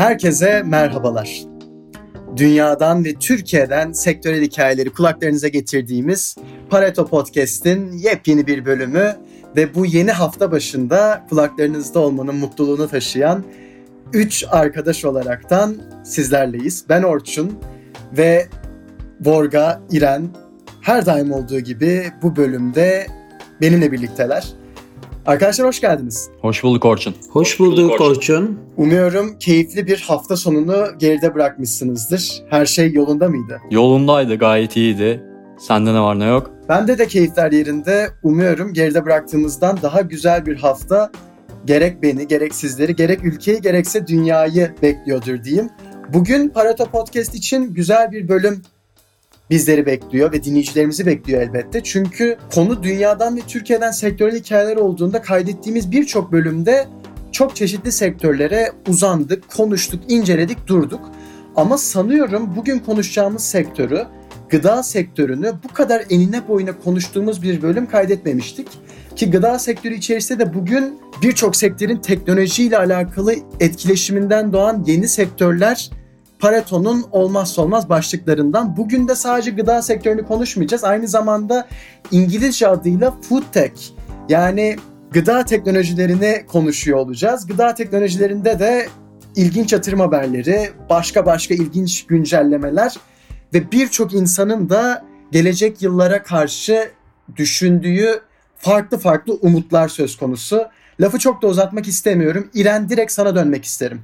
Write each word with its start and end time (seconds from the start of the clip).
Herkese 0.00 0.62
merhabalar. 0.62 1.42
Dünyadan 2.36 3.04
ve 3.04 3.14
Türkiye'den 3.14 3.92
sektörel 3.92 4.42
hikayeleri 4.42 4.90
kulaklarınıza 4.90 5.48
getirdiğimiz 5.48 6.36
Pareto 6.70 7.06
Podcast'in 7.06 7.92
yepyeni 7.92 8.46
bir 8.46 8.64
bölümü 8.64 9.16
ve 9.56 9.74
bu 9.74 9.86
yeni 9.86 10.12
hafta 10.12 10.52
başında 10.52 11.26
kulaklarınızda 11.30 12.00
olmanın 12.00 12.34
mutluluğunu 12.34 12.88
taşıyan 12.88 13.44
3 14.12 14.44
arkadaş 14.50 15.04
olaraktan 15.04 15.76
sizlerleyiz. 16.04 16.84
Ben 16.88 17.02
Orçun 17.02 17.58
ve 18.12 18.46
Borga, 19.20 19.80
İren 19.90 20.28
her 20.80 21.06
daim 21.06 21.32
olduğu 21.32 21.60
gibi 21.60 22.06
bu 22.22 22.36
bölümde 22.36 23.06
benimle 23.60 23.92
birlikteler. 23.92 24.48
Arkadaşlar 25.26 25.66
hoş 25.66 25.80
geldiniz. 25.80 26.30
Hoş 26.40 26.62
bulduk 26.64 26.84
Orçun. 26.84 27.14
Hoş 27.30 27.60
bulduk 27.60 28.00
Orçun. 28.00 28.58
Umuyorum 28.76 29.38
keyifli 29.38 29.86
bir 29.86 30.00
hafta 30.00 30.36
sonunu 30.36 30.86
geride 30.98 31.34
bırakmışsınızdır. 31.34 32.42
Her 32.50 32.66
şey 32.66 32.92
yolunda 32.92 33.28
mıydı? 33.28 33.60
Yolundaydı, 33.70 34.34
gayet 34.36 34.76
iyiydi. 34.76 35.22
Sende 35.58 35.94
ne 35.94 36.00
var 36.00 36.18
ne 36.18 36.24
yok? 36.24 36.50
Bende 36.68 36.98
de 36.98 37.06
keyifler 37.06 37.52
yerinde. 37.52 38.08
Umuyorum 38.22 38.72
geride 38.72 39.04
bıraktığımızdan 39.04 39.78
daha 39.82 40.00
güzel 40.00 40.46
bir 40.46 40.56
hafta 40.56 41.10
gerek 41.64 42.02
beni, 42.02 42.28
gerek 42.28 42.54
sizleri, 42.54 42.96
gerek 42.96 43.24
ülkeyi, 43.24 43.60
gerekse 43.60 44.06
dünyayı 44.06 44.74
bekliyordur 44.82 45.44
diyeyim. 45.44 45.70
Bugün 46.12 46.48
Pareto 46.48 46.84
Podcast 46.86 47.34
için 47.34 47.74
güzel 47.74 48.12
bir 48.12 48.28
bölüm 48.28 48.62
bizleri 49.50 49.86
bekliyor 49.86 50.32
ve 50.32 50.44
dinleyicilerimizi 50.44 51.06
bekliyor 51.06 51.42
elbette. 51.42 51.82
Çünkü 51.82 52.36
konu 52.54 52.82
dünyadan 52.82 53.36
ve 53.36 53.40
Türkiye'den 53.40 53.90
sektörel 53.90 54.38
hikayeler 54.38 54.76
olduğunda 54.76 55.22
kaydettiğimiz 55.22 55.90
birçok 55.90 56.32
bölümde 56.32 56.86
çok 57.32 57.56
çeşitli 57.56 57.92
sektörlere 57.92 58.72
uzandık, 58.88 59.50
konuştuk, 59.50 60.00
inceledik, 60.08 60.66
durduk. 60.66 61.10
Ama 61.56 61.78
sanıyorum 61.78 62.52
bugün 62.56 62.78
konuşacağımız 62.78 63.42
sektörü, 63.42 64.06
gıda 64.48 64.82
sektörünü 64.82 65.52
bu 65.64 65.74
kadar 65.74 66.02
enine 66.10 66.48
boyuna 66.48 66.78
konuştuğumuz 66.78 67.42
bir 67.42 67.62
bölüm 67.62 67.86
kaydetmemiştik. 67.86 68.68
Ki 69.16 69.30
gıda 69.30 69.58
sektörü 69.58 69.94
içerisinde 69.94 70.38
de 70.38 70.54
bugün 70.54 70.98
birçok 71.22 71.56
sektörün 71.56 71.96
teknolojiyle 71.96 72.78
alakalı 72.78 73.34
etkileşiminden 73.60 74.52
doğan 74.52 74.84
yeni 74.86 75.08
sektörler 75.08 75.90
Pareto'nun 76.40 77.04
olmazsa 77.10 77.62
olmaz 77.62 77.88
başlıklarından. 77.88 78.76
Bugün 78.76 79.08
de 79.08 79.14
sadece 79.14 79.50
gıda 79.50 79.82
sektörünü 79.82 80.26
konuşmayacağız. 80.26 80.84
Aynı 80.84 81.08
zamanda 81.08 81.68
İngilizce 82.10 82.68
adıyla 82.68 83.10
food 83.10 83.42
tech 83.52 83.72
yani 84.28 84.76
gıda 85.10 85.44
teknolojilerini 85.44 86.44
konuşuyor 86.46 86.98
olacağız. 86.98 87.46
Gıda 87.46 87.74
teknolojilerinde 87.74 88.58
de 88.58 88.88
ilginç 89.36 89.72
yatırım 89.72 90.00
haberleri, 90.00 90.70
başka 90.90 91.26
başka 91.26 91.54
ilginç 91.54 92.06
güncellemeler 92.06 92.96
ve 93.54 93.72
birçok 93.72 94.14
insanın 94.14 94.70
da 94.70 95.04
gelecek 95.32 95.82
yıllara 95.82 96.22
karşı 96.22 96.90
düşündüğü 97.36 98.20
farklı 98.56 98.98
farklı 98.98 99.34
umutlar 99.34 99.88
söz 99.88 100.16
konusu. 100.16 100.64
Lafı 101.00 101.18
çok 101.18 101.42
da 101.42 101.46
uzatmak 101.46 101.88
istemiyorum. 101.88 102.50
İren 102.54 102.88
direkt 102.88 103.12
sana 103.12 103.34
dönmek 103.34 103.64
isterim. 103.64 104.00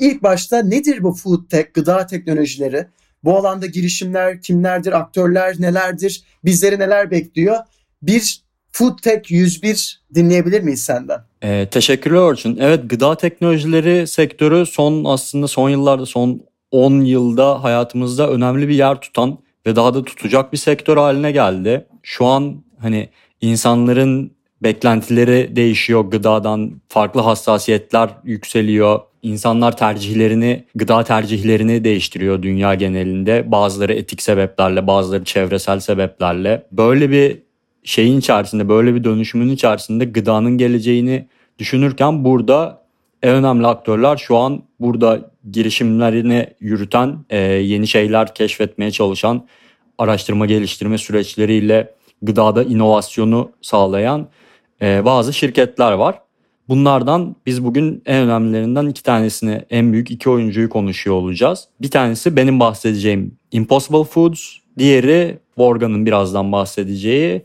İlk 0.00 0.22
başta 0.22 0.62
nedir 0.62 1.02
bu 1.02 1.12
food 1.12 1.48
tech, 1.50 1.74
gıda 1.74 2.06
teknolojileri? 2.06 2.86
Bu 3.24 3.36
alanda 3.36 3.66
girişimler 3.66 4.40
kimlerdir, 4.40 4.92
aktörler 4.92 5.56
nelerdir, 5.58 6.22
bizleri 6.44 6.78
neler 6.78 7.10
bekliyor? 7.10 7.56
Bir 8.02 8.46
Food 8.76 8.98
Tech 8.98 9.30
101 9.30 10.00
dinleyebilir 10.14 10.60
miyiz 10.60 10.84
senden? 10.84 11.20
Ee, 11.42 11.68
teşekkürler 11.70 12.18
Orçun. 12.18 12.58
Evet 12.60 12.90
gıda 12.90 13.16
teknolojileri 13.16 14.06
sektörü 14.06 14.66
son 14.66 15.04
aslında 15.04 15.48
son 15.48 15.70
yıllarda 15.70 16.06
son 16.06 16.42
10 16.70 17.00
yılda 17.00 17.62
hayatımızda 17.62 18.30
önemli 18.30 18.68
bir 18.68 18.74
yer 18.74 19.00
tutan 19.00 19.38
ve 19.66 19.76
daha 19.76 19.94
da 19.94 20.04
tutacak 20.04 20.52
bir 20.52 20.58
sektör 20.58 20.96
haline 20.96 21.32
geldi. 21.32 21.86
Şu 22.02 22.26
an 22.26 22.64
hani 22.78 23.08
insanların 23.40 24.30
beklentileri 24.62 25.56
değişiyor 25.56 26.00
gıdadan, 26.00 26.80
farklı 26.88 27.20
hassasiyetler 27.20 28.10
yükseliyor. 28.24 29.00
İnsanlar 29.22 29.76
tercihlerini, 29.76 30.64
gıda 30.74 31.04
tercihlerini 31.04 31.84
değiştiriyor 31.84 32.42
dünya 32.42 32.74
genelinde. 32.74 33.52
Bazıları 33.52 33.92
etik 33.92 34.22
sebeplerle, 34.22 34.86
bazıları 34.86 35.24
çevresel 35.24 35.80
sebeplerle. 35.80 36.66
Böyle 36.72 37.10
bir 37.10 37.38
şeyin 37.84 38.18
içerisinde, 38.18 38.68
böyle 38.68 38.94
bir 38.94 39.04
dönüşümün 39.04 39.48
içerisinde 39.48 40.04
gıdanın 40.04 40.58
geleceğini 40.58 41.26
düşünürken 41.58 42.24
burada 42.24 42.86
en 43.22 43.34
önemli 43.34 43.66
aktörler 43.66 44.16
şu 44.16 44.36
an 44.36 44.62
burada 44.80 45.20
girişimlerini 45.50 46.46
yürüten, 46.60 47.18
e, 47.30 47.38
yeni 47.38 47.86
şeyler 47.86 48.34
keşfetmeye 48.34 48.90
çalışan, 48.90 49.46
araştırma 49.98 50.46
geliştirme 50.46 50.98
süreçleriyle 50.98 51.94
gıdada 52.22 52.62
inovasyonu 52.62 53.50
sağlayan 53.62 54.28
e, 54.82 55.04
bazı 55.04 55.32
şirketler 55.32 55.92
var. 55.92 56.25
Bunlardan 56.68 57.36
biz 57.46 57.64
bugün 57.64 58.02
en 58.06 58.22
önemlilerinden 58.22 58.86
iki 58.86 59.02
tanesini, 59.02 59.62
en 59.70 59.92
büyük 59.92 60.10
iki 60.10 60.30
oyuncuyu 60.30 60.68
konuşuyor 60.68 61.16
olacağız. 61.16 61.68
Bir 61.80 61.90
tanesi 61.90 62.36
benim 62.36 62.60
bahsedeceğim 62.60 63.38
Impossible 63.52 64.04
Foods, 64.04 64.40
diğeri 64.78 65.38
Morgan'ın 65.56 66.06
birazdan 66.06 66.52
bahsedeceği 66.52 67.42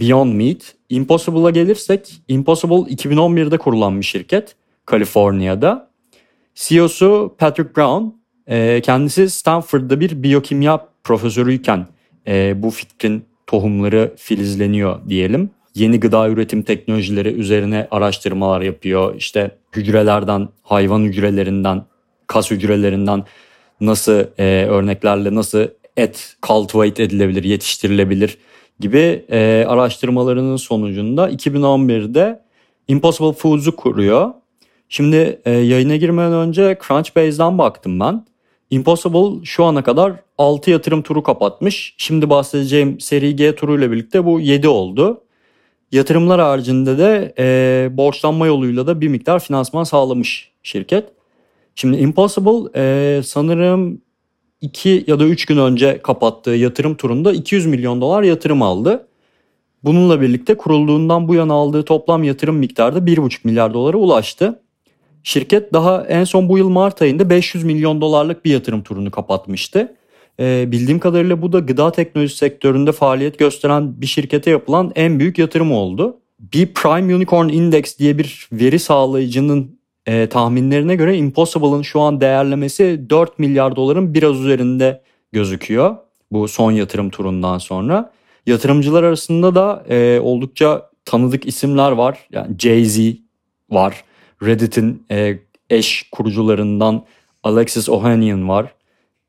Beyond 0.00 0.32
Meat. 0.32 0.74
Impossible'a 0.88 1.50
gelirsek, 1.50 2.22
Impossible 2.28 2.94
2011'de 2.94 3.58
kurulan 3.58 4.00
bir 4.00 4.04
şirket 4.04 4.56
Kaliforniya'da. 4.86 5.90
CEO'su 6.54 7.34
Patrick 7.38 7.76
Brown, 7.76 8.04
e, 8.46 8.80
kendisi 8.80 9.30
Stanford'da 9.30 10.00
bir 10.00 10.22
biyokimya 10.22 10.88
profesörüyken 11.04 11.86
e, 12.26 12.62
bu 12.62 12.70
fikrin 12.70 13.24
tohumları 13.46 14.14
filizleniyor 14.16 15.08
diyelim 15.08 15.50
yeni 15.74 16.00
gıda 16.00 16.28
üretim 16.28 16.62
teknolojileri 16.62 17.28
üzerine 17.28 17.88
araştırmalar 17.90 18.60
yapıyor. 18.60 19.14
İşte 19.14 19.50
hücrelerden, 19.76 20.48
hayvan 20.62 21.00
hücrelerinden, 21.00 21.84
kas 22.26 22.50
hücrelerinden 22.50 23.24
nasıl 23.80 24.24
e, 24.38 24.66
örneklerle 24.66 25.34
nasıl 25.34 25.66
et 25.96 26.36
cultivate 26.46 27.02
edilebilir, 27.02 27.44
yetiştirilebilir 27.44 28.38
gibi 28.80 29.24
e, 29.30 29.64
araştırmalarının 29.68 30.56
sonucunda 30.56 31.30
2011'de 31.30 32.42
Impossible 32.88 33.32
Foods'u 33.32 33.76
kuruyor. 33.76 34.30
Şimdi 34.88 35.40
e, 35.44 35.50
yayına 35.50 35.96
girmeden 35.96 36.32
önce 36.32 36.78
Crunchbase'den 36.88 37.58
baktım 37.58 38.00
ben. 38.00 38.26
Impossible 38.70 39.44
şu 39.44 39.64
ana 39.64 39.82
kadar 39.82 40.12
6 40.38 40.70
yatırım 40.70 41.02
turu 41.02 41.22
kapatmış. 41.22 41.94
Şimdi 41.98 42.30
bahsedeceğim 42.30 43.00
seri 43.00 43.36
G 43.36 43.54
turuyla 43.54 43.92
birlikte 43.92 44.24
bu 44.24 44.40
7 44.40 44.68
oldu. 44.68 45.21
Yatırımlar 45.92 46.40
haricinde 46.40 46.98
de 46.98 47.34
e, 47.38 47.88
borçlanma 47.96 48.46
yoluyla 48.46 48.86
da 48.86 49.00
bir 49.00 49.08
miktar 49.08 49.40
finansman 49.40 49.84
sağlamış 49.84 50.50
şirket. 50.62 51.04
Şimdi 51.74 51.96
Impossible 51.96 52.70
e, 52.76 53.22
sanırım 53.22 54.00
2 54.60 55.04
ya 55.06 55.20
da 55.20 55.24
3 55.24 55.46
gün 55.46 55.56
önce 55.56 56.02
kapattığı 56.02 56.50
yatırım 56.50 56.94
turunda 56.94 57.32
200 57.32 57.66
milyon 57.66 58.00
dolar 58.00 58.22
yatırım 58.22 58.62
aldı. 58.62 59.06
Bununla 59.84 60.20
birlikte 60.20 60.56
kurulduğundan 60.56 61.28
bu 61.28 61.34
yana 61.34 61.54
aldığı 61.54 61.82
toplam 61.82 62.24
yatırım 62.24 62.56
miktarı 62.56 62.94
da 62.94 62.98
1,5 62.98 63.38
milyar 63.44 63.74
dolara 63.74 63.96
ulaştı. 63.96 64.62
Şirket 65.22 65.72
daha 65.72 66.06
en 66.06 66.24
son 66.24 66.48
bu 66.48 66.58
yıl 66.58 66.68
Mart 66.68 67.02
ayında 67.02 67.30
500 67.30 67.64
milyon 67.64 68.00
dolarlık 68.00 68.44
bir 68.44 68.50
yatırım 68.50 68.82
turunu 68.82 69.10
kapatmıştı. 69.10 69.94
E, 70.40 70.72
bildiğim 70.72 70.98
kadarıyla 70.98 71.42
bu 71.42 71.52
da 71.52 71.58
gıda 71.58 71.92
teknolojisi 71.92 72.36
sektöründe 72.36 72.92
faaliyet 72.92 73.38
gösteren 73.38 74.00
bir 74.00 74.06
şirkete 74.06 74.50
yapılan 74.50 74.92
en 74.94 75.18
büyük 75.18 75.38
yatırım 75.38 75.72
oldu. 75.72 76.16
Bir 76.40 76.74
Prime 76.74 77.14
Unicorn 77.14 77.48
Index 77.48 77.98
diye 77.98 78.18
bir 78.18 78.48
veri 78.52 78.78
sağlayıcının 78.78 79.78
e, 80.06 80.28
tahminlerine 80.28 80.96
göre 80.96 81.16
Impossible'ın 81.16 81.82
şu 81.82 82.00
an 82.00 82.20
değerlemesi 82.20 83.06
4 83.10 83.38
milyar 83.38 83.76
doların 83.76 84.14
biraz 84.14 84.40
üzerinde 84.40 85.02
gözüküyor. 85.32 85.96
Bu 86.32 86.48
son 86.48 86.72
yatırım 86.72 87.10
turundan 87.10 87.58
sonra. 87.58 88.12
Yatırımcılar 88.46 89.02
arasında 89.02 89.54
da 89.54 89.84
e, 89.88 90.20
oldukça 90.20 90.90
tanıdık 91.04 91.46
isimler 91.46 91.92
var. 91.92 92.18
Yani 92.30 92.56
Jay-Z 92.56 93.16
var. 93.70 94.04
Reddit'in 94.42 95.06
e, 95.10 95.38
eş 95.70 96.08
kurucularından 96.12 97.04
Alexis 97.42 97.88
Ohanian 97.88 98.48
var. 98.48 98.74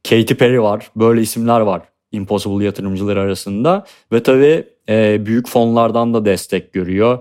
Katy 0.09 0.33
Perry 0.33 0.61
var. 0.61 0.91
Böyle 0.95 1.21
isimler 1.21 1.59
var 1.59 1.81
Impossible 2.11 2.65
yatırımcıları 2.65 3.19
arasında. 3.19 3.85
Ve 4.11 4.23
tabii 4.23 4.67
e, 4.89 5.25
büyük 5.25 5.47
fonlardan 5.47 6.13
da 6.13 6.25
destek 6.25 6.73
görüyor. 6.73 7.19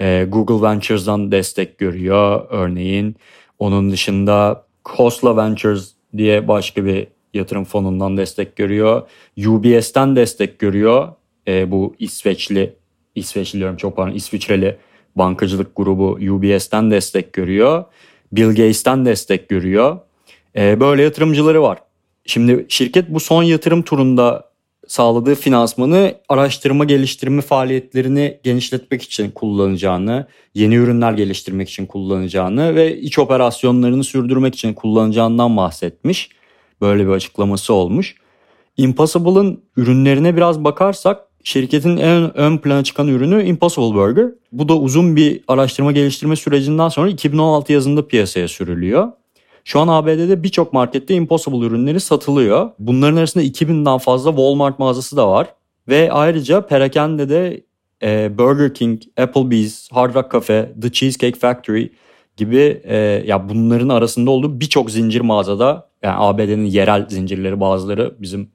E, 0.00 0.26
Google 0.28 0.68
Ventures'dan 0.68 1.32
destek 1.32 1.78
görüyor 1.78 2.46
örneğin. 2.50 3.16
Onun 3.58 3.90
dışında 3.90 4.66
Khosla 4.84 5.36
Ventures 5.36 5.92
diye 6.16 6.48
başka 6.48 6.84
bir 6.84 7.06
yatırım 7.34 7.64
fonundan 7.64 8.16
destek 8.16 8.56
görüyor. 8.56 9.02
UBS'ten 9.46 10.16
destek 10.16 10.58
görüyor. 10.58 11.08
E, 11.48 11.70
bu 11.70 11.94
İsveçli 11.98 12.74
İsveçli 13.14 13.58
diyorum 13.58 13.76
çok 13.76 13.96
pardon 13.96 14.14
İsviçreli 14.14 14.76
bankacılık 15.16 15.76
grubu 15.76 16.10
UBS'ten 16.10 16.90
destek 16.90 17.32
görüyor. 17.32 17.84
Bill 18.32 18.48
Gates'ten 18.48 19.04
destek 19.04 19.48
görüyor. 19.48 19.98
E, 20.56 20.80
böyle 20.80 21.02
yatırımcıları 21.02 21.62
var. 21.62 21.78
Şimdi 22.28 22.66
şirket 22.68 23.08
bu 23.08 23.20
son 23.20 23.42
yatırım 23.42 23.82
turunda 23.82 24.50
sağladığı 24.86 25.34
finansmanı 25.34 26.14
araştırma 26.28 26.84
geliştirme 26.84 27.42
faaliyetlerini 27.42 28.40
genişletmek 28.42 29.02
için 29.02 29.30
kullanacağını, 29.30 30.26
yeni 30.54 30.74
ürünler 30.74 31.12
geliştirmek 31.12 31.68
için 31.70 31.86
kullanacağını 31.86 32.74
ve 32.74 33.00
iç 33.00 33.18
operasyonlarını 33.18 34.04
sürdürmek 34.04 34.54
için 34.54 34.74
kullanacağından 34.74 35.56
bahsetmiş. 35.56 36.30
Böyle 36.80 37.06
bir 37.06 37.12
açıklaması 37.12 37.74
olmuş. 37.74 38.14
Impossible'ın 38.76 39.62
ürünlerine 39.76 40.36
biraz 40.36 40.64
bakarsak 40.64 41.20
şirketin 41.44 41.96
en 41.96 42.36
ön 42.36 42.58
plana 42.58 42.84
çıkan 42.84 43.08
ürünü 43.08 43.44
Impossible 43.44 43.94
Burger. 43.94 44.26
Bu 44.52 44.68
da 44.68 44.78
uzun 44.78 45.16
bir 45.16 45.40
araştırma 45.48 45.92
geliştirme 45.92 46.36
sürecinden 46.36 46.88
sonra 46.88 47.08
2016 47.08 47.72
yazında 47.72 48.06
piyasaya 48.06 48.48
sürülüyor. 48.48 49.08
Şu 49.68 49.80
an 49.80 49.88
ABD'de 49.88 50.42
birçok 50.42 50.72
markette 50.72 51.14
Impossible 51.14 51.66
ürünleri 51.66 52.00
satılıyor. 52.00 52.70
Bunların 52.78 53.16
arasında 53.16 53.44
2000'den 53.44 53.98
fazla 53.98 54.30
Walmart 54.30 54.78
mağazası 54.78 55.16
da 55.16 55.28
var. 55.30 55.54
Ve 55.88 56.12
ayrıca 56.12 56.66
perakende 56.66 57.60
e, 58.02 58.38
Burger 58.38 58.74
King, 58.74 59.02
Applebee's, 59.16 59.92
Hard 59.92 60.14
Rock 60.14 60.32
Cafe, 60.32 60.72
The 60.82 60.92
Cheesecake 60.92 61.38
Factory 61.38 61.88
gibi 62.36 62.80
e, 62.84 62.96
ya 63.26 63.48
bunların 63.48 63.88
arasında 63.88 64.30
olduğu 64.30 64.60
birçok 64.60 64.90
zincir 64.90 65.20
mağazada 65.20 65.88
yani 66.02 66.16
ABD'nin 66.18 66.64
yerel 66.64 67.08
zincirleri 67.08 67.60
bazıları 67.60 68.14
bizim 68.18 68.50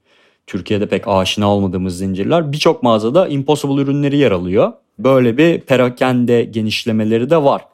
Türkiye'de 0.46 0.88
pek 0.88 1.08
aşina 1.08 1.50
olmadığımız 1.54 1.98
zincirler 1.98 2.52
birçok 2.52 2.82
mağazada 2.82 3.28
Impossible 3.28 3.82
ürünleri 3.82 4.16
yer 4.16 4.30
alıyor. 4.30 4.72
Böyle 4.98 5.38
bir 5.38 5.60
perakende 5.60 6.44
genişlemeleri 6.44 7.30
de 7.30 7.42
var. 7.42 7.64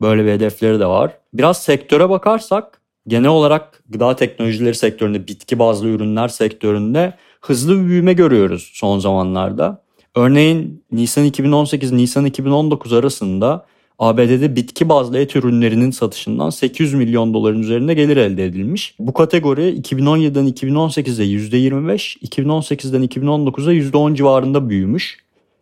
Böyle 0.00 0.24
bir 0.24 0.30
hedefleri 0.30 0.80
de 0.80 0.86
var. 0.86 1.12
Biraz 1.34 1.62
sektöre 1.62 2.10
bakarsak 2.10 2.79
genel 3.10 3.28
olarak 3.28 3.82
gıda 3.88 4.16
teknolojileri 4.16 4.74
sektöründe, 4.74 5.28
bitki 5.28 5.58
bazlı 5.58 5.88
ürünler 5.88 6.28
sektöründe 6.28 7.14
hızlı 7.40 7.80
bir 7.80 7.88
büyüme 7.88 8.12
görüyoruz 8.12 8.70
son 8.74 8.98
zamanlarda. 8.98 9.82
Örneğin 10.14 10.84
Nisan 10.92 11.26
2018-Nisan 11.26 12.26
2019 12.26 12.92
arasında 12.92 13.66
ABD'de 13.98 14.56
bitki 14.56 14.88
bazlı 14.88 15.18
et 15.18 15.36
ürünlerinin 15.36 15.90
satışından 15.90 16.50
800 16.50 16.94
milyon 16.94 17.34
doların 17.34 17.60
üzerinde 17.60 17.94
gelir 17.94 18.16
elde 18.16 18.44
edilmiş. 18.44 18.94
Bu 18.98 19.12
kategori 19.12 19.80
2017'den 19.80 20.46
2018'de 20.48 21.24
%25, 21.24 22.18
2018'den 22.18 23.04
2019'a 23.04 23.72
%10 23.72 24.14
civarında 24.14 24.68
büyümüş 24.68 25.18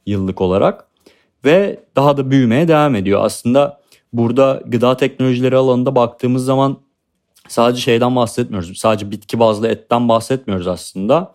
yıllık 0.06 0.40
olarak 0.40 0.86
ve 1.44 1.80
daha 1.96 2.16
da 2.16 2.30
büyümeye 2.30 2.68
devam 2.68 2.94
ediyor. 2.94 3.20
Aslında 3.24 3.80
burada 4.12 4.62
gıda 4.66 4.96
teknolojileri 4.96 5.56
alanında 5.56 5.94
baktığımız 5.94 6.44
zaman 6.44 6.76
sadece 7.48 7.82
şeyden 7.82 8.16
bahsetmiyoruz. 8.16 8.78
Sadece 8.78 9.10
bitki 9.10 9.38
bazlı 9.38 9.68
etten 9.68 10.08
bahsetmiyoruz 10.08 10.66
aslında. 10.66 11.34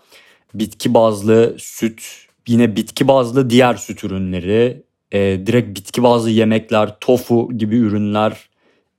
Bitki 0.54 0.94
bazlı 0.94 1.56
süt, 1.60 2.04
yine 2.48 2.75
bitki 2.75 3.07
bazlı 3.07 3.50
diğer 3.50 3.75
süt 3.75 4.04
ürünleri, 4.04 4.83
e, 5.12 5.19
direkt 5.48 5.77
bitki 5.77 6.04
bazlı 6.04 6.30
yemekler, 6.30 7.00
tofu 7.00 7.50
gibi 7.57 7.75
ürünler, 7.75 8.50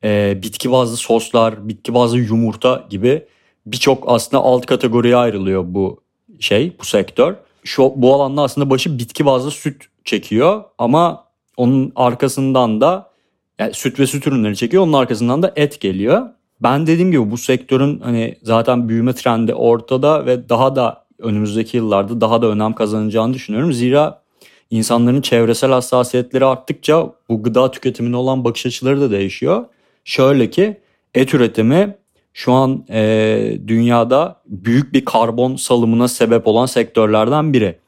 e, 0.05 0.39
bitki 0.43 0.73
bazlı 0.73 0.97
soslar, 0.97 1.69
bitki 1.69 1.95
bazlı 1.95 2.19
yumurta 2.19 2.87
gibi 2.91 3.23
birçok 3.67 4.05
aslında 4.07 4.43
alt 4.43 4.67
kategoriye 4.67 5.17
ayrılıyor 5.17 5.65
bu 5.67 6.01
şey, 6.41 6.73
bu 6.81 6.85
sektör. 6.85 7.35
Şu 7.65 7.93
bu 7.97 8.15
alanda 8.15 8.43
aslında 8.43 8.71
başı 8.71 8.99
bitki 8.99 9.27
bazlı 9.27 9.51
süt 9.51 9.83
çekiyor 10.05 10.65
ama 10.79 11.25
onun 11.57 11.93
arkasından 11.97 12.81
da 12.81 13.11
yani 13.59 13.75
süt 13.75 14.01
ve 14.01 14.07
süt 14.07 14.27
ürünleri 14.27 14.57
çekiyor. 14.57 14.83
Onun 14.83 14.93
arkasından 14.93 15.43
da 15.43 15.53
et 15.57 15.81
geliyor. 15.81 16.29
Ben 16.63 16.87
dediğim 16.87 17.11
gibi 17.11 17.31
bu 17.31 17.39
sektörün 17.39 18.01
hani 18.01 18.39
zaten 18.43 18.89
büyüme 18.89 19.15
trendi 19.15 19.55
ortada 19.55 20.27
ve 20.27 20.49
daha 20.49 20.77
da 20.77 21.05
önümüzdeki 21.19 21.77
yıllarda 21.77 22.21
daha 22.21 22.43
da 22.43 22.47
önem 22.47 22.73
kazanacağını 22.73 23.35
düşünüyorum. 23.35 23.73
Zira 23.73 24.23
insanların 24.71 25.21
çevresel 25.21 25.71
hassasiyetleri 25.71 26.45
arttıkça 26.45 27.13
bu 27.29 27.43
gıda 27.43 27.71
tüketimine 27.71 28.17
olan 28.17 28.45
bakış 28.45 28.67
açıları 28.67 29.01
da 29.01 29.11
değişiyor. 29.11 29.65
Şöyle 30.05 30.51
ki 30.51 30.81
et 31.15 31.35
üretimi 31.35 31.97
şu 32.35 32.53
an 32.53 32.85
e, 32.91 33.59
dünyada 33.67 34.41
büyük 34.47 34.93
bir 34.93 35.05
karbon 35.05 35.57
salımına 35.57 36.09
sebep 36.09 36.47
olan 36.47 36.67
sektörlerden 36.67 37.53
biri. 37.53 37.79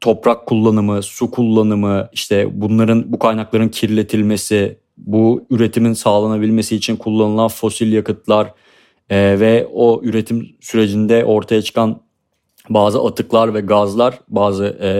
Toprak 0.00 0.46
kullanımı, 0.46 1.02
su 1.02 1.30
kullanımı, 1.30 2.08
işte 2.12 2.60
bunların 2.60 3.12
bu 3.12 3.18
kaynakların 3.18 3.68
kirletilmesi, 3.68 4.78
bu 4.98 5.46
üretimin 5.50 5.92
sağlanabilmesi 5.92 6.76
için 6.76 6.96
kullanılan 6.96 7.48
fosil 7.48 7.92
yakıtlar 7.92 8.52
e, 9.10 9.40
ve 9.40 9.68
o 9.72 10.00
üretim 10.02 10.48
sürecinde 10.60 11.24
ortaya 11.24 11.62
çıkan 11.62 12.00
bazı 12.68 13.04
atıklar 13.04 13.54
ve 13.54 13.60
gazlar, 13.60 14.18
bazı 14.28 14.64
e, 14.82 14.90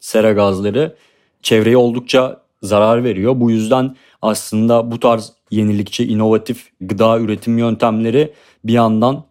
sera 0.00 0.32
gazları 0.32 0.96
çevreye 1.42 1.76
oldukça 1.76 2.42
zarar 2.62 3.04
veriyor. 3.04 3.40
Bu 3.40 3.50
yüzden 3.50 3.96
aslında 4.22 4.90
bu 4.90 5.00
tarz 5.00 5.32
yenilikçi, 5.50 6.04
inovatif 6.04 6.68
gıda 6.80 7.18
üretim 7.18 7.58
yöntemleri 7.58 8.32
bir 8.64 8.72
yandan 8.72 9.24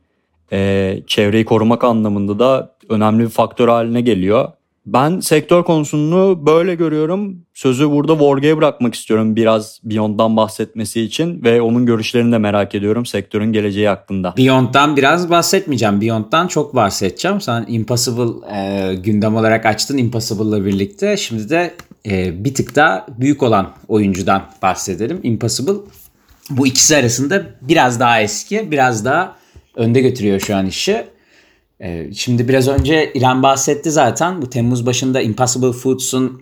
e, 0.51 0.99
çevreyi 1.07 1.45
korumak 1.45 1.83
anlamında 1.83 2.39
da 2.39 2.75
önemli 2.89 3.23
bir 3.23 3.29
faktör 3.29 3.67
haline 3.67 4.01
geliyor. 4.01 4.51
Ben 4.93 5.19
sektör 5.19 5.63
konusunu 5.63 6.45
böyle 6.45 6.75
görüyorum. 6.75 7.45
Sözü 7.53 7.89
burada 7.89 8.19
Vorge'ye 8.19 8.57
bırakmak 8.57 8.95
istiyorum 8.95 9.35
biraz 9.35 9.79
Beyond'dan 9.83 10.37
bahsetmesi 10.37 11.01
için 11.01 11.43
ve 11.43 11.61
onun 11.61 11.85
görüşlerini 11.85 12.31
de 12.31 12.37
merak 12.37 12.75
ediyorum 12.75 13.05
sektörün 13.05 13.53
geleceği 13.53 13.87
hakkında. 13.87 14.33
Beyond'dan 14.37 14.97
biraz 14.97 15.29
bahsetmeyeceğim. 15.29 16.01
Beyond'dan 16.01 16.47
çok 16.47 16.75
bahsedeceğim. 16.75 17.41
Sen 17.41 17.65
Impossible 17.67 18.55
e, 18.55 18.95
gündem 18.95 19.35
olarak 19.35 19.65
açtın 19.65 19.97
Impossible'la 19.97 20.65
birlikte. 20.65 21.17
Şimdi 21.17 21.49
de 21.49 21.73
e, 22.05 22.43
bir 22.45 22.53
tık 22.53 22.75
daha 22.75 23.05
büyük 23.17 23.43
olan 23.43 23.71
oyuncudan 23.87 24.41
bahsedelim. 24.61 25.19
Impossible 25.23 25.73
bu 26.49 26.67
ikisi 26.67 26.95
arasında 26.95 27.45
biraz 27.61 27.99
daha 27.99 28.21
eski, 28.21 28.71
biraz 28.71 29.05
daha 29.05 29.35
önde 29.75 30.01
götürüyor 30.01 30.39
şu 30.39 30.55
an 30.55 30.65
işi. 30.65 31.05
Ee, 31.81 32.13
şimdi 32.13 32.47
biraz 32.47 32.67
önce 32.67 33.13
İrem 33.13 33.43
bahsetti 33.43 33.91
zaten. 33.91 34.41
Bu 34.41 34.49
Temmuz 34.49 34.85
başında 34.85 35.21
Impossible 35.21 35.71
Foods'un 35.71 36.41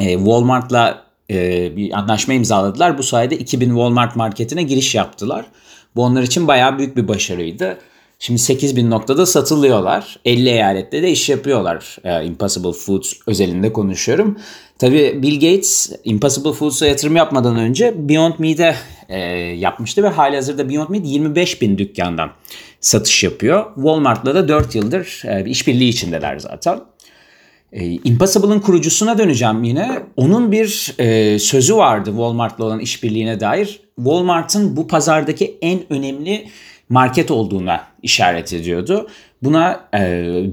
e, 0.00 0.16
Walmart'la 0.16 1.04
e, 1.30 1.76
bir 1.76 1.98
anlaşma 1.98 2.34
imzaladılar. 2.34 2.98
Bu 2.98 3.02
sayede 3.02 3.38
2000 3.38 3.68
Walmart 3.68 4.16
marketine 4.16 4.62
giriş 4.62 4.94
yaptılar. 4.94 5.46
Bu 5.96 6.02
onlar 6.02 6.22
için 6.22 6.48
bayağı 6.48 6.78
büyük 6.78 6.96
bir 6.96 7.08
başarıydı. 7.08 7.78
Şimdi 8.22 8.38
8000 8.38 8.90
noktada 8.90 9.26
satılıyorlar. 9.26 10.20
50 10.24 10.48
eyalette 10.48 11.02
de 11.02 11.10
iş 11.10 11.28
yapıyorlar. 11.28 11.96
E, 12.04 12.24
Impossible 12.24 12.72
Foods 12.72 13.12
özelinde 13.26 13.72
konuşuyorum. 13.72 14.38
Tabii 14.78 15.22
Bill 15.22 15.34
Gates 15.34 15.92
Impossible 16.04 16.52
Foods'a 16.52 16.86
yatırım 16.86 17.16
yapmadan 17.16 17.56
önce 17.56 18.08
Beyond 18.08 18.34
Meat'e 18.38 18.74
e, 19.08 19.18
yapmıştı 19.38 20.02
ve 20.02 20.08
hali 20.08 20.36
hazırda 20.36 20.68
Beyond 20.68 20.88
Meat 20.88 21.06
25 21.06 21.62
bin 21.62 21.78
dükkandan 21.78 22.30
satış 22.80 23.24
yapıyor. 23.24 23.74
Walmart'la 23.74 24.34
da 24.34 24.48
4 24.48 24.74
yıldır 24.74 25.22
e, 25.24 25.50
işbirliği 25.50 25.88
içindeler 25.88 26.38
zaten. 26.38 26.80
E, 27.72 27.90
Impossible'ın 27.90 28.60
kurucusuna 28.60 29.18
döneceğim 29.18 29.64
yine. 29.64 30.02
Onun 30.16 30.52
bir 30.52 30.94
e, 30.98 31.38
sözü 31.38 31.76
vardı 31.76 32.10
Walmart'la 32.10 32.64
olan 32.64 32.80
işbirliğine 32.80 33.40
dair. 33.40 33.80
Walmart'ın 33.96 34.76
bu 34.76 34.86
pazardaki 34.86 35.58
en 35.62 35.92
önemli 35.92 36.48
market 36.88 37.30
olduğuna 37.30 37.89
işaret 38.02 38.52
ediyordu. 38.52 39.08
Buna 39.42 39.88
e, 39.94 40.00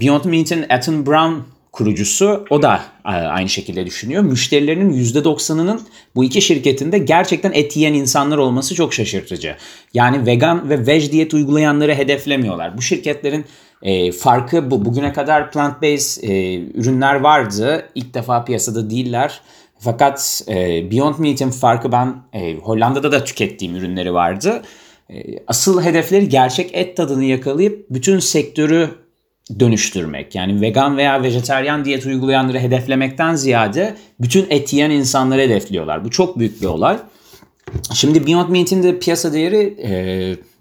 Beyond 0.02 0.26
Meat'in 0.26 0.66
Ethan 0.70 1.06
Brown 1.06 1.34
kurucusu 1.72 2.46
o 2.50 2.62
da 2.62 2.82
e, 3.06 3.10
aynı 3.10 3.50
şekilde 3.50 3.86
düşünüyor. 3.86 4.24
Müşterilerinin 4.24 5.04
%90'ının 5.04 5.80
bu 6.16 6.24
iki 6.24 6.42
şirketinde 6.42 6.98
gerçekten 6.98 7.52
et 7.52 7.78
yiyen 7.78 7.94
insanlar 7.94 8.38
olması 8.38 8.76
çok 8.76 8.94
şaşırtıcı. 8.94 9.56
Yani 9.94 10.26
vegan 10.26 10.70
ve 10.70 10.88
veg 10.88 11.12
diyet 11.12 11.34
uygulayanları 11.34 11.96
hedeflemiyorlar. 11.96 12.78
Bu 12.78 12.82
şirketlerin 12.82 13.46
e, 13.82 14.12
farkı 14.12 14.72
bu. 14.72 14.86
Bugüne 14.86 15.14
kadar 15.14 15.52
plant-based 15.52 16.26
e, 16.26 16.56
ürünler 16.74 17.16
vardı. 17.16 17.90
İlk 17.96 18.14
defa 18.14 18.46
piyasada 18.46 18.90
değiller. 18.90 19.42
Fakat 19.80 20.42
e, 20.48 20.92
Beyond 20.92 21.16
Meat'in 21.20 21.50
farkı 21.50 21.92
ben 21.92 22.16
e, 22.34 22.56
Hollanda'da 22.56 23.12
da 23.12 23.24
tükettiğim 23.24 23.76
ürünleri 23.76 24.14
vardı. 24.14 24.62
E, 25.10 25.24
asıl 25.48 25.82
hedefleri 25.82 26.30
gerçek 26.30 26.70
et 26.74 26.98
tadını 26.98 27.24
yakalayıp 27.24 27.86
bütün 27.90 28.20
sektörü 28.20 28.90
dönüştürmek. 29.60 30.36
Yani 30.36 30.62
vegan 30.62 30.98
veya 30.98 31.24
vejeteryan 31.24 31.86
diyet 31.86 32.06
uygulayanları 32.06 32.60
hedeflemekten 32.60 33.36
ziyade 33.36 33.96
bütün 34.20 34.48
et 34.50 34.74
yiyen 34.74 34.90
insanları 34.90 35.42
hedefliyorlar. 35.42 36.06
Bu 36.06 36.10
çok 36.10 36.40
büyük 36.40 36.62
bir 36.62 36.68
olay. 36.68 36.98
Şimdi 37.94 38.28
Beyond 38.28 38.50
Meat'in 38.50 38.84
de 38.84 39.00
piyasa 39.00 39.34
değeri 39.34 39.76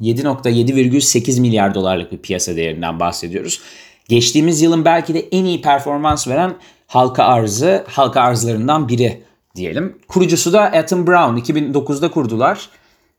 7.7,8 0.00 1.40
milyar 1.40 1.74
dolarlık 1.74 2.12
bir 2.12 2.18
piyasa 2.18 2.56
değerinden 2.56 3.00
bahsediyoruz. 3.00 3.60
Geçtiğimiz 4.08 4.62
yılın 4.62 4.84
belki 4.84 5.14
de 5.14 5.28
en 5.32 5.44
iyi 5.44 5.62
performans 5.62 6.28
veren 6.28 6.54
halka 6.86 7.24
arzı, 7.24 7.84
halka 7.88 8.20
arzlarından 8.20 8.88
biri 8.88 9.22
diyelim. 9.56 9.98
Kurucusu 10.08 10.52
da 10.52 10.68
Ethan 10.68 11.06
Brown 11.06 11.52
2009'da 11.52 12.10
kurdular. 12.10 12.68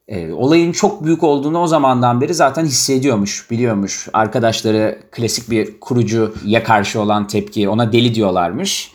E, 0.08 0.32
olayın 0.32 0.72
çok 0.72 1.06
büyük 1.06 1.24
olduğunu 1.24 1.60
o 1.60 1.68
zamandan 1.68 2.22
beri 2.22 2.34
zaten 2.34 2.66
hissediyormuş, 2.66 3.52
biliyormuş. 3.52 4.08
Arkadaşları 4.14 5.00
klasik 5.12 5.50
bir 5.52 5.80
kurucuya 5.80 6.64
karşı 6.64 7.02
olan 7.02 7.28
tepki, 7.28 7.70
ona 7.70 7.92
deli 7.92 8.16
diyorlarmış. 8.16 8.92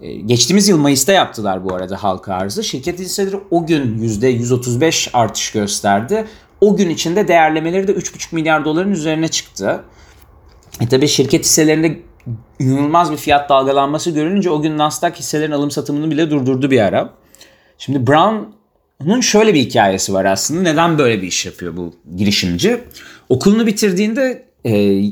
E, 0.00 0.12
geçtiğimiz 0.12 0.68
yıl 0.68 0.78
Mayıs'ta 0.78 1.12
yaptılar 1.12 1.64
bu 1.64 1.74
arada 1.74 2.02
halka 2.02 2.34
arzı. 2.34 2.64
Şirket 2.64 2.98
hisseleri 2.98 3.36
o 3.50 3.66
gün 3.66 3.98
%135 3.98 5.10
artış 5.12 5.52
gösterdi. 5.52 6.26
O 6.60 6.76
gün 6.76 6.90
içinde 6.90 7.28
değerlemeleri 7.28 7.88
de 7.88 7.92
3,5 7.92 8.34
milyar 8.34 8.64
doların 8.64 8.92
üzerine 8.92 9.28
çıktı. 9.28 9.84
E 10.80 10.88
tabi 10.88 11.08
şirket 11.08 11.44
hisselerinde 11.44 12.00
inanılmaz 12.58 13.12
bir 13.12 13.16
fiyat 13.16 13.50
dalgalanması 13.50 14.10
görünce 14.10 14.50
o 14.50 14.62
gün 14.62 14.78
Nasdaq 14.78 15.12
hisselerin 15.14 15.52
alım 15.52 15.70
satımını 15.70 16.10
bile 16.10 16.30
durdurdu 16.30 16.70
bir 16.70 16.80
ara. 16.80 17.10
Şimdi 17.78 18.06
Brown'un 19.00 19.20
şöyle 19.20 19.54
bir 19.54 19.60
hikayesi 19.60 20.12
var 20.12 20.24
aslında. 20.24 20.62
Neden 20.62 20.98
böyle 20.98 21.22
bir 21.22 21.26
iş 21.26 21.46
yapıyor 21.46 21.76
bu 21.76 21.94
girişimci? 22.16 22.80
Okulunu 23.28 23.66
bitirdiğinde 23.66 24.44
e, 24.64 25.02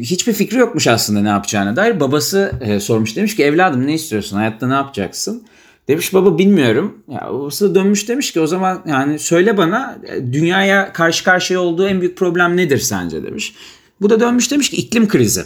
hiçbir 0.00 0.32
fikri 0.32 0.58
yokmuş 0.58 0.86
aslında 0.86 1.20
ne 1.20 1.28
yapacağına 1.28 1.76
dair. 1.76 2.00
Babası 2.00 2.52
e, 2.60 2.80
sormuş 2.80 3.16
demiş 3.16 3.36
ki 3.36 3.44
evladım 3.44 3.86
ne 3.86 3.94
istiyorsun 3.94 4.36
hayatta 4.36 4.68
ne 4.68 4.74
yapacaksın? 4.74 5.42
Demiş 5.88 6.14
baba 6.14 6.38
bilmiyorum. 6.38 7.02
Ya 7.08 7.28
babası 7.32 7.70
da 7.70 7.74
dönmüş 7.74 8.08
demiş 8.08 8.32
ki 8.32 8.40
o 8.40 8.46
zaman 8.46 8.82
yani 8.86 9.18
söyle 9.18 9.56
bana 9.56 9.98
e, 10.06 10.32
dünyaya 10.32 10.92
karşı 10.92 11.24
karşıya 11.24 11.60
olduğu 11.60 11.88
en 11.88 12.00
büyük 12.00 12.16
problem 12.16 12.56
nedir 12.56 12.78
sence 12.78 13.22
demiş. 13.22 13.54
Bu 14.00 14.10
da 14.10 14.20
dönmüş 14.20 14.50
demiş 14.50 14.70
ki 14.70 14.76
iklim 14.76 15.08
krizi. 15.08 15.44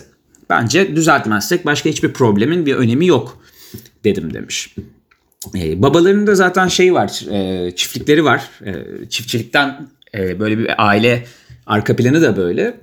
Bence 0.51 0.97
düzeltmezsek 0.97 1.67
başka 1.67 1.91
hiçbir 1.91 2.13
problemin 2.13 2.67
bir 2.67 2.75
önemi 2.75 3.07
yok 3.07 3.39
dedim 4.05 4.35
demiş. 4.35 4.75
Ee, 5.57 5.83
babalarının 5.83 6.27
da 6.27 6.35
zaten 6.35 6.69
şey 6.69 6.95
var, 6.95 7.21
e, 7.31 7.71
çiftlikleri 7.77 8.25
var. 8.25 8.51
E, 8.65 8.73
çiftçilikten 9.09 9.89
e, 10.15 10.41
böyle 10.41 10.59
bir 10.59 10.87
aile 10.89 11.25
arka 11.67 11.97
planı 11.97 12.23
da 12.23 12.37
böyle. 12.37 12.75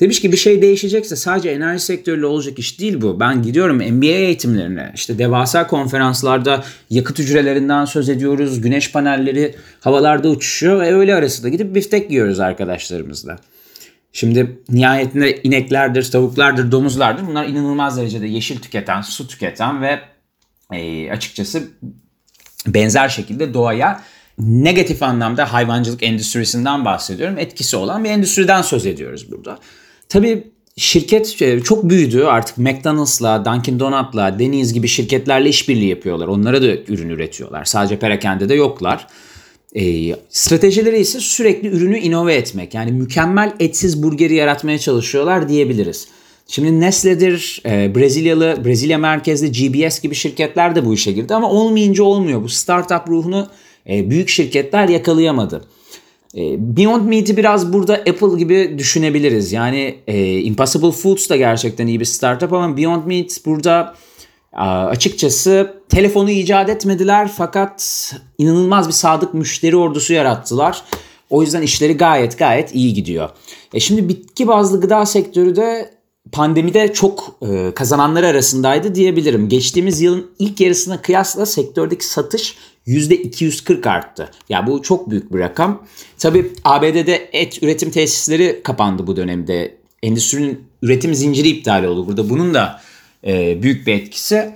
Demiş 0.00 0.20
ki 0.20 0.32
bir 0.32 0.36
şey 0.36 0.62
değişecekse 0.62 1.16
sadece 1.16 1.50
enerji 1.50 1.84
sektörüyle 1.84 2.26
olacak 2.26 2.58
iş 2.58 2.80
değil 2.80 3.00
bu. 3.00 3.20
Ben 3.20 3.42
gidiyorum 3.42 3.76
MBA 3.76 4.06
eğitimlerine. 4.06 4.92
İşte 4.94 5.18
devasa 5.18 5.66
konferanslarda 5.66 6.64
yakıt 6.90 7.18
hücrelerinden 7.18 7.84
söz 7.84 8.08
ediyoruz. 8.08 8.60
Güneş 8.60 8.92
panelleri 8.92 9.54
havalarda 9.80 10.28
uçuşuyor 10.28 10.80
ve 10.80 10.94
öyle 10.94 11.14
arası 11.14 11.42
da 11.42 11.48
gidip 11.48 11.74
biftek 11.74 12.10
yiyoruz 12.10 12.40
arkadaşlarımızla. 12.40 13.38
Şimdi 14.12 14.60
nihayetinde 14.68 15.42
ineklerdir, 15.42 16.10
tavuklardır, 16.10 16.72
domuzlardır. 16.72 17.26
Bunlar 17.26 17.46
inanılmaz 17.46 17.96
derecede 17.96 18.26
yeşil 18.26 18.58
tüketen, 18.58 19.00
su 19.00 19.28
tüketen 19.28 19.82
ve 19.82 20.00
e, 20.72 21.10
açıkçası 21.10 21.62
benzer 22.66 23.08
şekilde 23.08 23.54
doğaya 23.54 24.02
negatif 24.38 25.02
anlamda 25.02 25.52
hayvancılık 25.52 26.02
endüstrisinden 26.02 26.84
bahsediyorum. 26.84 27.38
Etkisi 27.38 27.76
olan 27.76 28.04
bir 28.04 28.10
endüstriden 28.10 28.62
söz 28.62 28.86
ediyoruz 28.86 29.30
burada. 29.30 29.58
Tabii 30.08 30.44
şirket 30.76 31.42
e, 31.42 31.60
çok 31.60 31.90
büyüdü. 31.90 32.24
Artık 32.24 32.58
McDonald's'la, 32.58 33.44
Dunkin' 33.44 33.80
Donut'la, 33.80 34.38
Denny's 34.38 34.72
gibi 34.72 34.88
şirketlerle 34.88 35.48
işbirliği 35.48 35.88
yapıyorlar. 35.88 36.26
Onlara 36.26 36.62
da 36.62 36.66
ürün 36.66 37.08
üretiyorlar. 37.08 37.64
Sadece 37.64 37.98
perakende 37.98 38.48
de 38.48 38.54
yoklar. 38.54 39.06
E, 39.76 40.14
stratejileri 40.28 40.98
ise 40.98 41.20
sürekli 41.20 41.68
ürünü 41.68 41.98
inove 41.98 42.34
etmek. 42.34 42.74
Yani 42.74 42.92
mükemmel 42.92 43.52
etsiz 43.60 44.02
burgeri 44.02 44.34
yaratmaya 44.34 44.78
çalışıyorlar 44.78 45.48
diyebiliriz. 45.48 46.08
Şimdi 46.48 46.80
Nestle'dir, 46.80 47.62
e, 47.66 47.94
Brezilyalı, 47.94 48.64
Brezilya 48.64 48.98
merkezli 48.98 49.52
GBS 49.52 50.00
gibi 50.00 50.14
şirketler 50.14 50.74
de 50.74 50.84
bu 50.84 50.94
işe 50.94 51.12
girdi 51.12 51.34
ama 51.34 51.50
olmayınca 51.50 52.04
olmuyor. 52.04 52.42
Bu 52.42 52.48
startup 52.48 53.08
ruhunu 53.08 53.48
e, 53.88 54.10
büyük 54.10 54.28
şirketler 54.28 54.88
yakalayamadı. 54.88 55.64
E, 56.36 56.40
Beyond 56.76 57.08
Meat'i 57.08 57.36
biraz 57.36 57.72
burada 57.72 57.94
Apple 57.94 58.38
gibi 58.38 58.74
düşünebiliriz. 58.78 59.52
Yani 59.52 59.94
Impossible 60.44 60.90
Foods 60.90 61.30
da 61.30 61.36
gerçekten 61.36 61.86
iyi 61.86 62.00
bir 62.00 62.04
startup 62.04 62.52
ama 62.52 62.76
Beyond 62.76 63.06
Meat 63.06 63.40
burada 63.46 63.94
Açıkçası 64.56 65.74
telefonu 65.88 66.30
icat 66.30 66.70
etmediler 66.70 67.30
fakat 67.36 68.12
inanılmaz 68.38 68.88
bir 68.88 68.92
sadık 68.92 69.34
müşteri 69.34 69.76
ordusu 69.76 70.12
yarattılar. 70.12 70.82
O 71.30 71.42
yüzden 71.42 71.62
işleri 71.62 71.96
gayet 71.96 72.38
gayet 72.38 72.74
iyi 72.74 72.94
gidiyor. 72.94 73.30
E 73.74 73.80
şimdi 73.80 74.08
bitki 74.08 74.48
bazlı 74.48 74.80
gıda 74.80 75.06
sektörü 75.06 75.56
de 75.56 75.95
pandemide 76.32 76.92
çok 76.92 77.38
e, 77.42 77.74
kazananlar 77.74 78.22
arasındaydı 78.22 78.94
diyebilirim. 78.94 79.48
Geçtiğimiz 79.48 80.00
yılın 80.00 80.30
ilk 80.38 80.60
yarısına 80.60 81.02
kıyasla 81.02 81.46
sektördeki 81.46 82.06
satış 82.06 82.56
%240 82.86 83.88
arttı. 83.88 84.30
Ya 84.48 84.66
bu 84.66 84.82
çok 84.82 85.10
büyük 85.10 85.34
bir 85.34 85.38
rakam. 85.38 85.86
Tabii 86.18 86.52
ABD'de 86.64 87.28
et 87.32 87.62
üretim 87.62 87.90
tesisleri 87.90 88.60
kapandı 88.64 89.06
bu 89.06 89.16
dönemde. 89.16 89.74
Endüstrinin 90.02 90.64
üretim 90.82 91.14
zinciri 91.14 91.48
iptal 91.48 91.84
oldu. 91.84 92.06
Burada 92.06 92.30
bunun 92.30 92.54
da 92.54 92.80
e, 93.26 93.62
büyük 93.62 93.86
bir 93.86 93.94
etkisi 93.94 94.50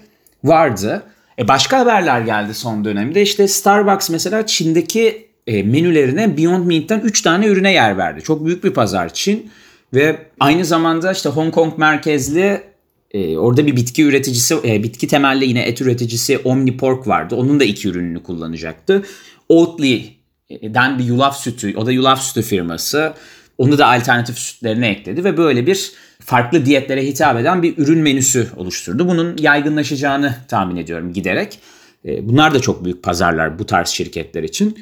vardı. 0.44 1.02
E 1.38 1.48
başka 1.48 1.78
haberler 1.78 2.20
geldi 2.20 2.54
son 2.54 2.84
dönemde. 2.84 3.22
İşte 3.22 3.48
Starbucks 3.48 4.10
mesela 4.10 4.46
Çin'deki 4.46 5.28
e, 5.46 5.62
menülerine 5.62 6.36
Beyond 6.36 6.66
Meat'ten 6.66 7.00
3 7.00 7.22
tane 7.22 7.46
ürüne 7.46 7.72
yer 7.72 7.98
verdi. 7.98 8.22
Çok 8.22 8.46
büyük 8.46 8.64
bir 8.64 8.70
pazar 8.70 9.14
Çin. 9.14 9.50
Ve 9.94 10.18
aynı 10.40 10.64
zamanda 10.64 11.12
işte 11.12 11.28
Hong 11.28 11.54
Kong 11.54 11.78
merkezli 11.78 12.62
e, 13.10 13.38
orada 13.38 13.66
bir 13.66 13.76
bitki 13.76 14.04
üreticisi, 14.04 14.56
e, 14.64 14.82
bitki 14.82 15.08
temelli 15.08 15.48
yine 15.48 15.62
et 15.62 15.80
üreticisi 15.80 16.38
Omnipork 16.38 17.08
vardı. 17.08 17.34
Onun 17.34 17.60
da 17.60 17.64
iki 17.64 17.88
ürününü 17.88 18.22
kullanacaktı. 18.22 19.02
Oatly'den 19.48 20.98
bir 20.98 21.04
yulaf 21.04 21.36
sütü, 21.36 21.76
o 21.76 21.86
da 21.86 21.92
yulaf 21.92 22.22
sütü 22.22 22.42
firması. 22.42 23.12
Onu 23.58 23.78
da 23.78 23.86
alternatif 23.86 24.38
sütlerine 24.38 24.88
ekledi 24.88 25.24
ve 25.24 25.36
böyle 25.36 25.66
bir 25.66 25.92
farklı 26.20 26.66
diyetlere 26.66 27.06
hitap 27.06 27.38
eden 27.38 27.62
bir 27.62 27.78
ürün 27.78 27.98
menüsü 27.98 28.48
oluşturdu. 28.56 29.08
Bunun 29.08 29.36
yaygınlaşacağını 29.36 30.34
tahmin 30.48 30.76
ediyorum 30.76 31.12
giderek. 31.12 31.58
E, 32.04 32.28
bunlar 32.28 32.54
da 32.54 32.60
çok 32.60 32.84
büyük 32.84 33.02
pazarlar 33.02 33.58
bu 33.58 33.66
tarz 33.66 33.88
şirketler 33.88 34.42
için. 34.42 34.78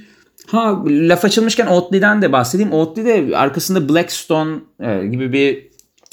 Ha 0.47 0.83
laf 0.87 1.25
açılmışken 1.25 1.67
Oatly'den 1.67 2.23
de 2.23 2.33
bahsedeyim. 2.33 2.73
Oatly 2.73 3.05
de 3.05 3.37
arkasında 3.37 3.89
Blackstone 3.89 4.57
e, 4.81 5.07
gibi 5.07 5.33
bir 5.33 5.69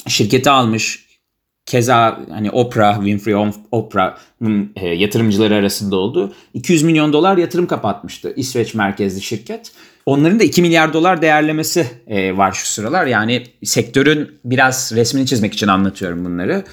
şirketi 0.08 0.50
almış. 0.50 1.06
Keza 1.66 2.20
hani 2.30 2.50
Oprah, 2.50 2.96
Winfrey 2.96 3.34
Oprah'ın 3.70 4.72
e, 4.76 4.88
yatırımcıları 4.88 5.54
arasında 5.54 5.96
oldu. 5.96 6.32
200 6.54 6.82
milyon 6.82 7.12
dolar 7.12 7.36
yatırım 7.36 7.66
kapatmıştı 7.66 8.32
İsveç 8.36 8.74
merkezli 8.74 9.22
şirket. 9.22 9.72
Onların 10.06 10.40
da 10.40 10.44
2 10.44 10.62
milyar 10.62 10.92
dolar 10.92 11.22
değerlemesi 11.22 11.86
e, 12.06 12.36
var 12.36 12.52
şu 12.52 12.66
sıralar. 12.66 13.06
Yani 13.06 13.42
sektörün 13.64 14.38
biraz 14.44 14.92
resmini 14.94 15.26
çizmek 15.26 15.54
için 15.54 15.68
anlatıyorum 15.68 16.24
bunları. 16.24 16.64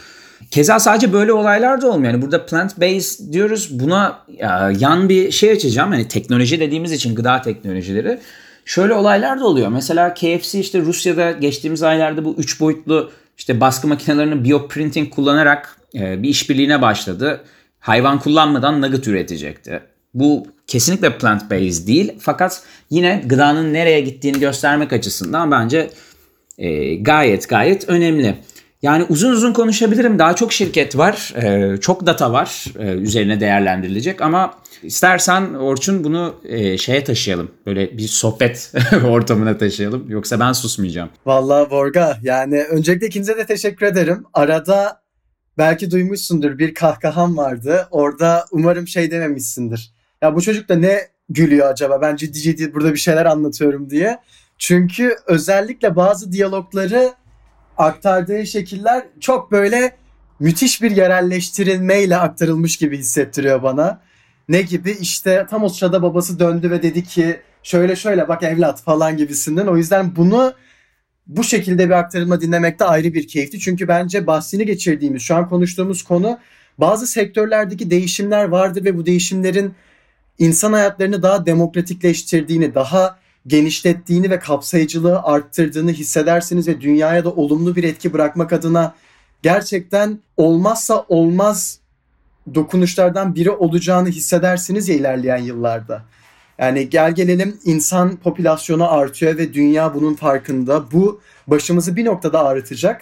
Keza 0.53 0.79
sadece 0.79 1.13
böyle 1.13 1.33
olaylar 1.33 1.81
da 1.81 1.87
olmuyor. 1.87 2.13
Yani 2.13 2.21
burada 2.21 2.45
plant 2.45 2.81
based 2.81 3.33
diyoruz. 3.33 3.79
Buna 3.79 4.19
e, 4.37 4.45
yan 4.79 5.09
bir 5.09 5.31
şey 5.31 5.51
açacağım. 5.51 5.91
Hani 5.91 6.07
teknoloji 6.07 6.59
dediğimiz 6.59 6.91
için 6.91 7.15
gıda 7.15 7.41
teknolojileri. 7.41 8.19
Şöyle 8.65 8.93
olaylar 8.93 9.39
da 9.39 9.45
oluyor. 9.45 9.67
Mesela 9.67 10.13
KFC 10.13 10.59
işte 10.59 10.79
Rusya'da 10.79 11.31
geçtiğimiz 11.31 11.83
aylarda 11.83 12.25
bu 12.25 12.35
3 12.37 12.59
boyutlu 12.59 13.11
işte 13.37 13.59
baskı 13.59 13.87
makinelerini 13.87 14.45
bioprinting 14.45 15.13
kullanarak 15.13 15.77
e, 15.95 16.23
bir 16.23 16.29
işbirliğine 16.29 16.81
başladı. 16.81 17.43
Hayvan 17.79 18.19
kullanmadan 18.19 18.81
nugget 18.81 19.07
üretecekti. 19.07 19.79
Bu 20.13 20.47
kesinlikle 20.67 21.17
plant 21.17 21.51
based 21.51 21.87
değil 21.87 22.13
fakat 22.19 22.63
yine 22.89 23.23
gıdanın 23.25 23.73
nereye 23.73 24.01
gittiğini 24.01 24.39
göstermek 24.39 24.93
açısından 24.93 25.51
bence 25.51 25.89
e, 26.57 26.95
gayet 26.95 27.49
gayet 27.49 27.89
önemli. 27.89 28.35
Yani 28.83 29.05
uzun 29.09 29.31
uzun 29.31 29.53
konuşabilirim. 29.53 30.19
Daha 30.19 30.35
çok 30.35 30.53
şirket 30.53 30.97
var, 30.97 31.33
e, 31.43 31.77
çok 31.77 32.05
data 32.05 32.31
var 32.33 32.65
e, 32.79 32.85
üzerine 32.85 33.39
değerlendirilecek 33.39 34.21
ama 34.21 34.53
istersen 34.83 35.53
Orçun 35.53 36.03
bunu 36.03 36.35
e, 36.43 36.77
şeye 36.77 37.03
taşıyalım. 37.03 37.51
Böyle 37.65 37.97
bir 37.97 38.07
sohbet 38.07 38.73
ortamına 39.07 39.57
taşıyalım. 39.57 40.09
Yoksa 40.09 40.39
ben 40.39 40.53
susmayacağım. 40.53 41.09
Vallahi 41.25 41.69
Borga 41.69 42.17
yani 42.23 42.63
öncelikle 42.63 43.07
ikinize 43.07 43.37
de 43.37 43.45
teşekkür 43.45 43.85
ederim. 43.85 44.23
Arada 44.33 45.01
belki 45.57 45.91
duymuşsundur 45.91 46.57
bir 46.57 46.73
kahkaham 46.73 47.37
vardı. 47.37 47.87
Orada 47.91 48.45
umarım 48.51 48.87
şey 48.87 49.11
dememişsindir 49.11 49.93
ya 50.21 50.35
bu 50.35 50.41
çocuk 50.41 50.69
da 50.69 50.75
ne 50.75 50.99
gülüyor 51.29 51.71
acaba 51.71 52.01
ben 52.01 52.15
ciddi 52.15 52.39
ciddi 52.39 52.73
burada 52.73 52.93
bir 52.93 52.99
şeyler 52.99 53.25
anlatıyorum 53.25 53.89
diye. 53.89 54.19
Çünkü 54.57 55.15
özellikle 55.27 55.95
bazı 55.95 56.31
diyalogları 56.31 57.13
aktardığı 57.77 58.45
şekiller 58.45 59.03
çok 59.19 59.51
böyle 59.51 59.95
müthiş 60.39 60.81
bir 60.81 60.91
yerelleştirilmeyle 60.91 62.17
aktarılmış 62.17 62.77
gibi 62.77 62.97
hissettiriyor 62.97 63.63
bana. 63.63 64.01
Ne 64.49 64.61
gibi 64.61 64.91
işte 64.91 65.45
tam 65.49 65.63
o 65.63 65.69
sırada 65.69 66.01
babası 66.01 66.39
döndü 66.39 66.71
ve 66.71 66.83
dedi 66.83 67.03
ki 67.03 67.39
şöyle 67.63 67.95
şöyle 67.95 68.27
bak 68.27 68.43
evlat 68.43 68.81
falan 68.81 69.17
gibisinden. 69.17 69.67
O 69.67 69.77
yüzden 69.77 70.15
bunu 70.15 70.53
bu 71.27 71.43
şekilde 71.43 71.85
bir 71.85 71.93
aktarılma 71.93 72.41
dinlemek 72.41 72.79
de 72.79 72.85
ayrı 72.85 73.13
bir 73.13 73.27
keyifti. 73.27 73.59
Çünkü 73.59 73.87
bence 73.87 74.27
bahsini 74.27 74.65
geçirdiğimiz 74.65 75.21
şu 75.21 75.35
an 75.35 75.49
konuştuğumuz 75.49 76.03
konu 76.03 76.39
bazı 76.77 77.07
sektörlerdeki 77.07 77.91
değişimler 77.91 78.43
vardır 78.43 78.85
ve 78.85 78.97
bu 78.97 79.05
değişimlerin 79.05 79.73
insan 80.39 80.73
hayatlarını 80.73 81.23
daha 81.23 81.45
demokratikleştirdiğini, 81.45 82.75
daha 82.75 83.19
genişlettiğini 83.47 84.29
ve 84.29 84.39
kapsayıcılığı 84.39 85.21
arttırdığını 85.21 85.91
hissedersiniz 85.91 86.67
ve 86.67 86.81
dünyaya 86.81 87.23
da 87.23 87.31
olumlu 87.31 87.75
bir 87.75 87.83
etki 87.83 88.13
bırakmak 88.13 88.53
adına 88.53 88.95
gerçekten 89.43 90.19
olmazsa 90.37 91.05
olmaz 91.09 91.79
dokunuşlardan 92.55 93.35
biri 93.35 93.51
olacağını 93.51 94.09
hissedersiniz 94.09 94.89
ya 94.89 94.95
ilerleyen 94.95 95.37
yıllarda. 95.37 96.03
Yani 96.59 96.89
gel 96.89 97.15
gelelim 97.15 97.57
insan 97.65 98.15
popülasyonu 98.15 98.91
artıyor 98.91 99.37
ve 99.37 99.53
dünya 99.53 99.93
bunun 99.93 100.13
farkında. 100.13 100.91
Bu 100.91 101.21
başımızı 101.47 101.95
bir 101.95 102.05
noktada 102.05 102.45
ağrıtacak. 102.45 103.01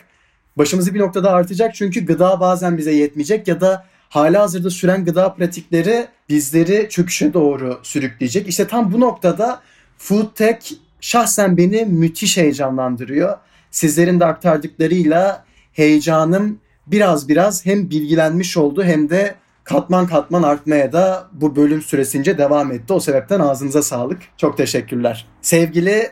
Başımızı 0.58 0.94
bir 0.94 1.00
noktada 1.00 1.32
artacak 1.32 1.76
çünkü 1.76 2.06
gıda 2.06 2.40
bazen 2.40 2.78
bize 2.78 2.92
yetmeyecek 2.92 3.48
ya 3.48 3.62
da 3.62 3.86
hala 4.10 4.42
hazırda 4.42 4.70
süren 4.70 5.06
gıda 5.06 5.34
pratikleri 5.34 6.08
bizleri 6.30 6.88
çöküşe 6.90 7.34
doğru 7.34 7.80
sürükleyecek. 7.84 8.48
İşte 8.48 8.68
tam 8.68 8.94
bu 8.94 9.00
noktada 9.00 9.62
Food 10.02 10.36
Tech 10.36 10.58
şahsen 11.02 11.58
beni 11.58 11.86
müthiş 11.86 12.38
heyecanlandırıyor. 12.38 13.38
Sizlerin 13.72 14.20
de 14.20 14.26
aktardıklarıyla 14.26 15.46
heyecanım 15.74 16.60
biraz 16.88 17.30
biraz 17.30 17.66
hem 17.66 17.90
bilgilenmiş 17.90 18.58
oldu 18.58 18.84
hem 18.84 19.10
de 19.10 19.36
katman 19.64 20.08
katman 20.08 20.44
artmaya 20.44 20.94
da 20.94 21.28
bu 21.32 21.56
bölüm 21.56 21.82
süresince 21.82 22.38
devam 22.38 22.72
etti. 22.72 22.94
O 22.94 23.00
sebepten 23.00 23.40
ağzınıza 23.40 23.82
sağlık. 23.82 24.20
Çok 24.38 24.58
teşekkürler. 24.58 25.28
Sevgili 25.42 26.10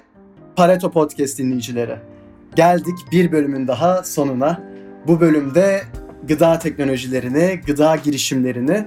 Pareto 0.55 0.91
Podcast 0.91 1.38
dinleyicileri. 1.38 1.96
Geldik 2.55 2.96
bir 3.12 3.31
bölümün 3.31 3.67
daha 3.67 4.03
sonuna. 4.03 4.63
Bu 5.08 5.19
bölümde 5.19 5.81
gıda 6.27 6.60
teknolojilerini, 6.60 7.62
gıda 7.65 7.96
girişimlerini 7.96 8.86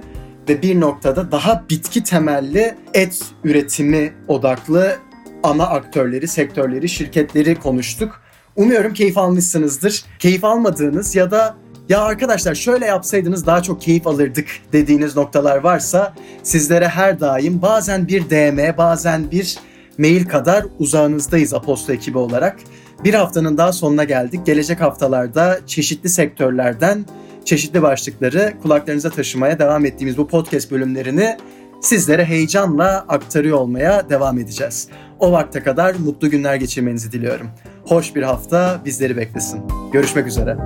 ve 0.49 0.61
bir 0.61 0.79
noktada 0.79 1.31
daha 1.31 1.63
bitki 1.69 2.03
temelli 2.03 2.75
et 2.93 3.21
üretimi 3.43 4.13
odaklı 4.27 4.95
ana 5.43 5.67
aktörleri, 5.67 6.27
sektörleri, 6.27 6.89
şirketleri 6.89 7.55
konuştuk. 7.55 8.21
Umuyorum 8.55 8.93
keyif 8.93 9.17
almışsınızdır. 9.17 10.05
Keyif 10.19 10.43
almadığınız 10.43 11.15
ya 11.15 11.31
da 11.31 11.55
ya 11.89 12.01
arkadaşlar 12.01 12.55
şöyle 12.55 12.85
yapsaydınız 12.85 13.45
daha 13.45 13.63
çok 13.63 13.81
keyif 13.81 14.07
alırdık 14.07 14.47
dediğiniz 14.73 15.15
noktalar 15.15 15.57
varsa 15.57 16.13
sizlere 16.43 16.87
her 16.87 17.19
daim 17.19 17.61
bazen 17.61 18.07
bir 18.07 18.29
DM, 18.29 18.77
bazen 18.77 19.31
bir 19.31 19.57
mail 19.97 20.25
kadar 20.25 20.65
uzağınızdayız 20.79 21.53
Aposto 21.53 21.93
ekibi 21.93 22.17
olarak. 22.17 22.59
Bir 23.03 23.13
haftanın 23.13 23.57
daha 23.57 23.73
sonuna 23.73 24.03
geldik. 24.03 24.45
Gelecek 24.45 24.81
haftalarda 24.81 25.59
çeşitli 25.67 26.09
sektörlerden 26.09 27.05
çeşitli 27.45 27.81
başlıkları 27.81 28.53
kulaklarınıza 28.61 29.09
taşımaya 29.09 29.59
devam 29.59 29.85
ettiğimiz 29.85 30.17
bu 30.17 30.27
podcast 30.27 30.71
bölümlerini 30.71 31.37
sizlere 31.81 32.25
heyecanla 32.25 33.05
aktarıyor 33.07 33.57
olmaya 33.57 34.09
devam 34.09 34.39
edeceğiz. 34.39 34.87
O 35.19 35.31
vakte 35.31 35.63
kadar 35.63 35.95
mutlu 35.95 36.29
günler 36.29 36.55
geçirmenizi 36.55 37.11
diliyorum. 37.11 37.49
Hoş 37.85 38.15
bir 38.15 38.23
hafta 38.23 38.81
bizleri 38.85 39.17
beklesin. 39.17 39.61
Görüşmek 39.93 40.27
üzere. 40.27 40.57